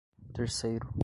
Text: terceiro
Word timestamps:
terceiro 0.33 0.91